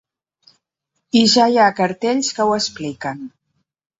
I 1.19 1.23
ja 1.33 1.45
hi 1.51 1.59
ha 1.59 1.67
cartells 1.81 2.31
que 2.37 2.47
ho 2.47 2.57
expliquen. 2.61 3.21